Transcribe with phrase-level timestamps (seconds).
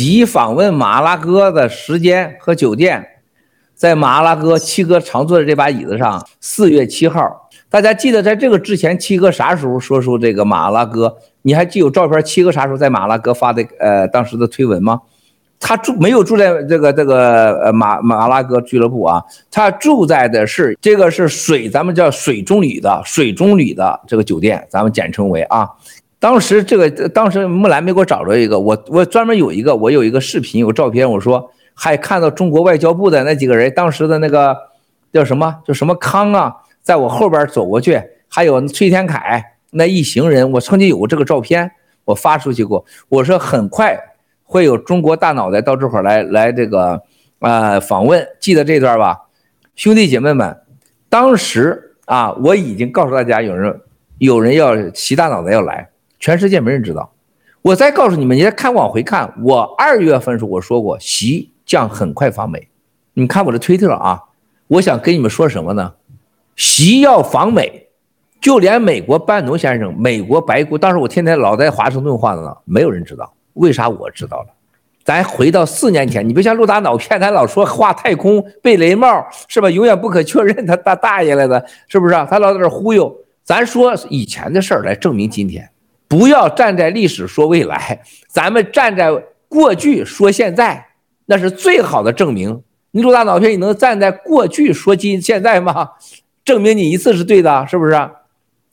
[0.00, 3.06] 习访问马拉哥的时间和酒店，
[3.74, 6.26] 在马拉哥七哥常坐的这把椅子上。
[6.40, 11.14] 四月七号，大家记得在这个之前，七哥啥时候说出这个马拉哥？
[11.42, 12.24] 你还记有照片？
[12.24, 13.62] 七哥啥时候在马拉哥发的？
[13.78, 15.02] 呃，当时的推文吗？
[15.62, 19.22] 他住没有住在这个这个呃马马拉哥俱乐部啊？
[19.50, 25.68] 他住在的是这个是水，咱们叫水中旅的水中旅的这个酒店，咱们简称为啊。
[26.20, 34.54] 当时这个，当时木兰没给我找着一个，我我专门有一个，我有一个视频，有照片，我说还看到中国外交部的那几个人，当时的那个
[35.10, 41.70] 叫什么，叫什么康啊，在我后边走过去，还有崔天凯那一行人，我曾经有过这个照片，
[42.04, 43.98] 我发出去过，我说很快
[44.44, 47.02] 会有中国大脑袋到这会儿来来这个
[47.38, 49.22] 啊、呃、访问，记得这段吧，
[49.74, 50.54] 兄弟姐妹们，
[51.08, 53.80] 当时啊我已经告诉大家，有人
[54.18, 55.88] 有人要习大脑袋要来。
[56.20, 57.10] 全世界没人知道，
[57.62, 62.68] 我再告诉你们，你再看往回看，我二月份时候我说过，习将很快访美。
[63.14, 64.22] 你看我的推特啊，
[64.68, 65.94] 我想跟你们说什么呢？
[66.56, 67.88] 习要访美，
[68.38, 73.32] 就连美国班农先生、美国白宫，当时我天天老在华盛顿晃呢，没有人知道。
[73.54, 74.48] 为啥我知道了？
[75.02, 79.70] 咱回到四年前，你别像陆大脑骗咱老说画太空贝雷帽是吧？
[79.70, 82.14] 永远不可确认他大大爷来的，是不是？
[82.30, 83.10] 他老在这忽悠。
[83.42, 85.68] 咱说以前的事儿来证明今天。
[86.10, 89.12] 不要站在历史说未来，咱们站在
[89.48, 90.88] 过去说现在，
[91.26, 92.64] 那是最好的证明。
[92.90, 95.90] 你陆大脑片，你能站在过去说今现在吗？
[96.44, 98.10] 证明你一次是对的，是不是？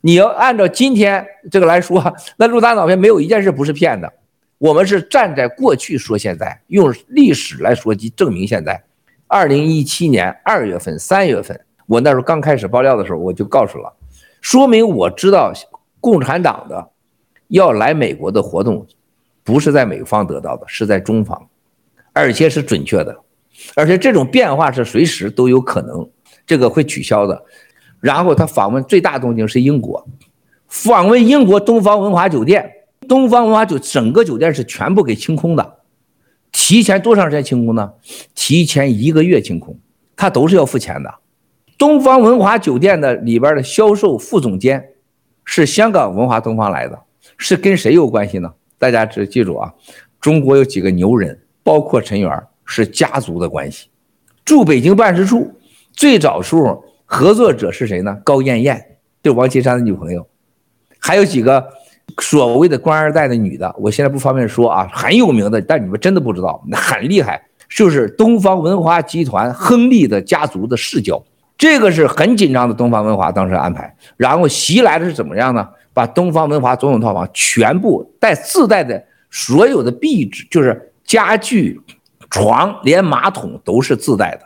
[0.00, 4.10] 你要按照今天这个来说，那陆大脑片没有一件事不是骗的。
[4.56, 8.82] 我们是站在过去说现在，用历史来说及证明现在。
[9.26, 13.92] 二零一七年二月份、三月份，我那时候刚开始爆料的时候，我就告诉了，
[14.40, 15.52] 说明我知道
[16.00, 16.88] 共产党的。
[17.48, 18.86] 要来美国的活动，
[19.42, 21.48] 不是在美方得到的，是在中方，
[22.12, 23.16] 而且是准确的，
[23.74, 26.08] 而且这种变化是随时都有可能，
[26.46, 27.44] 这个会取消的。
[28.00, 30.06] 然后他访问最大动静是英国，
[30.68, 32.70] 访问英国东方文华酒店，
[33.08, 35.78] 东方文华酒整个酒店是全部给清空的，
[36.52, 37.92] 提前多长时间清空呢？
[38.34, 39.78] 提前一个月清空，
[40.14, 41.14] 他都是要付钱的。
[41.78, 44.90] 东方文华酒店的里边的销售副总监
[45.44, 46.98] 是香港文华东方来的。
[47.36, 48.52] 是跟谁有关系呢？
[48.78, 49.72] 大家只记住啊，
[50.20, 53.88] 中国有几个牛人，包括陈元，是家族的关系。
[54.44, 55.52] 驻北京办事处
[55.92, 58.16] 最早时候合作者是谁呢？
[58.24, 60.26] 高艳艳，就王岐山的女朋友。
[60.98, 61.68] 还有几个
[62.20, 71.22] 所谓的官二代的女的，我现在不方便说啊，很有名的，但你们真的不知道，很厉害，就是东方文华集团亨利的家族的世交。
[71.58, 75.68] 这个是很紧张的，东方文华当时安排，然后袭来的是怎么样呢？
[75.92, 81.80] 把东方文华总统套房全部带自带的所有的壁纸，就是家具、
[82.30, 84.42] 床，连马桶都是自带的。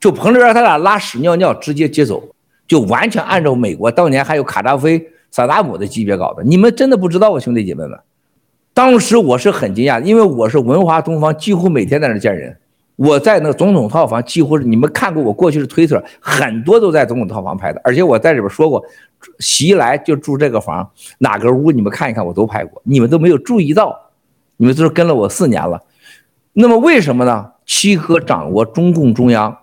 [0.00, 2.20] 就彭丽媛他俩拉屎尿尿直接接走，
[2.66, 6.42] 就完全按照美国当年还有卡扎菲、萨达姆的级别搞的。
[6.42, 7.96] 你们真的不知道啊，兄弟姐妹们！
[8.74, 12.56] 当时我是很惊讶，因为我是文华东方，几乎每天在那见人。
[12.98, 17.80] 我在那个总统套房，几乎是你们看过我过去的推特，很多都在总统套房拍的。
[17.84, 18.84] 而且我在里边说过，
[19.38, 23.96] 习来就住这个房，哪个屋你们看一看，我都拍过，你们都没有注意到，
[24.56, 25.80] 你们都是跟了我四年了。
[26.52, 27.52] 那么为什么呢？
[27.64, 29.56] 七哥掌握中共中央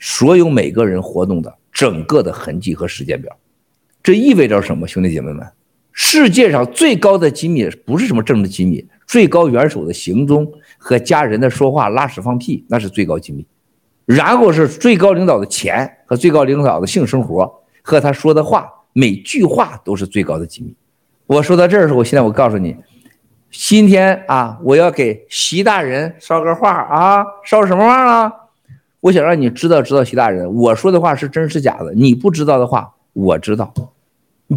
[0.00, 3.36] 所有每个人活动的整个的痕迹和时间表，
[4.02, 4.88] 这意味着什么？
[4.88, 5.46] 兄弟姐妹们，
[5.96, 10.46] 世界上最高的机密不是什么政治机密，最高元首的行踪。
[10.76, 13.46] 和家人的说话、拉屎、放屁，那是最高机密。
[14.04, 17.50] 然后是最高领导的钱和最高领导的性生活
[17.80, 20.76] 和他说的话，每句话都是最高的机密。
[21.26, 22.76] 我说到这儿的时候，我现在我告诉你，
[23.50, 28.32] 今天啊，我要给习大人捎个话啊，捎什么话啊？
[29.00, 31.94] 我想让你知道知道习大人，我说的话是真是假的。
[31.94, 33.72] 你不知道的话，我知道。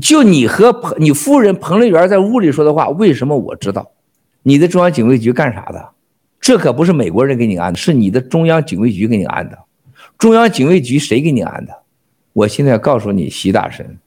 [0.02, 3.92] 就你和彭你夫人彭丽媛在屋里说的话，为什么我知道？
[4.44, 5.90] 你的中央警卫局干啥的？
[6.40, 9.58] 这可不是美国人给你安的，是你的中央警卫局给你安的。
[10.18, 11.74] 中央警卫局谁给你安的？
[12.34, 13.98] 我现在告诉你，习大神，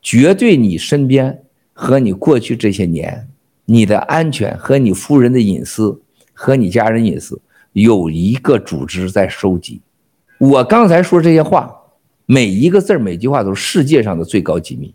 [0.00, 1.42] 绝对你身边
[1.72, 3.28] 和你过去这些年，
[3.66, 6.00] 你的安全和你夫人的隐私
[6.32, 7.40] 和你家人隐私，
[7.72, 9.82] 有一个组织在收集。
[10.38, 11.70] 我刚才说这些话，
[12.26, 14.94] 每一个字每句话都是世界上的最高机密，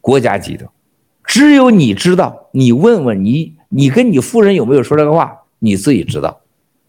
[0.00, 0.68] 国家级的，
[1.24, 2.48] 只有你知道。
[2.52, 5.42] 你问问你，你跟你夫人有没有说这个话？
[5.58, 6.40] 你自己知道，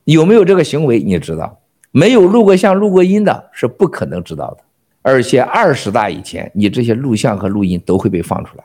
[0.06, 1.02] 有没有这个行为？
[1.02, 1.60] 你知道，
[1.92, 4.58] 没有录过像、录过音的，是不可能知道的。
[5.02, 8.64] 而且二十大以前，你这些录像和录音都会被放出来。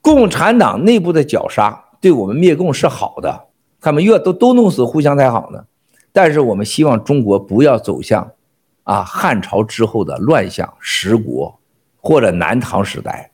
[0.00, 3.48] 共产党内部的绞杀对我们灭共是好的，
[3.80, 5.64] 他们越都都弄死互相才好呢。
[6.12, 8.30] 但是我们希望中国不要走向
[8.84, 11.58] 啊汉朝之后的乱象、十国
[12.00, 13.30] 或者南唐时代。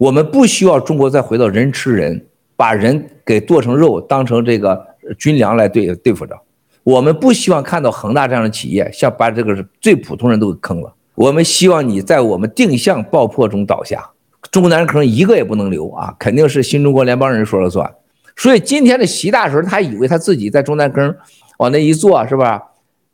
[0.00, 2.24] 我们不需要中国再回到人吃人，
[2.56, 4.82] 把人给剁成肉当成这个
[5.18, 6.34] 军粮来对对付着。
[6.82, 10.90] 我们不希望看到恒大这样的企业像把这个最普通人都给坑了。
[11.14, 14.08] 我们希望你在我们定向爆破中倒下，
[14.50, 17.94] 中国男人可能一个也不能留啊，肯定是新中国联邦人说了算。
[18.36, 21.14] 所以今天的习大神，他以为他自己在中南坑
[21.58, 22.58] 往那一坐，是吧？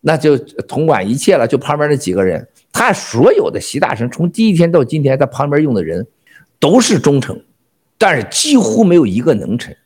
[0.03, 1.49] 那就统管一切了。
[1.49, 6.06] 就旁边那几个人，他所有的习大神从第一天到今天，他旁边用的人
[6.66, 7.44] 都是忠臣，
[7.96, 9.76] 但是几乎没有一个能臣。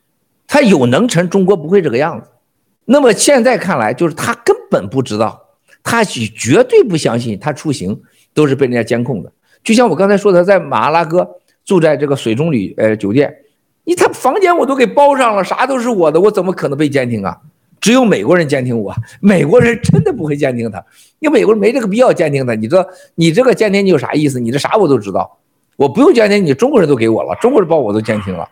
[0.47, 2.27] 他有能臣，中国不会这个样子。
[2.85, 5.39] 那么现在看来，就是他根本不知道，
[5.83, 8.01] 他绝对不相信他出行
[8.33, 9.31] 都是被人家监控的。
[9.63, 11.29] 就像我刚才说的，在马阿拉哥
[11.63, 13.31] 住在这个水中旅呃酒店。
[13.83, 17.37] 你他房间我都给包上了，啥都是我的，我怎么可能被监听啊？
[17.79, 18.91] 只有美国人监听我，
[19.21, 20.83] 美国人真的不会监听他，
[21.19, 22.55] 因为美国人没这个必要监听他。
[22.55, 22.83] 你说
[23.13, 24.39] 你这个监听你有啥意思？
[24.39, 25.37] 你这啥我都知道，
[25.81, 28.47] 我不用监听，你中国人都给我了，中国人把我都监听了。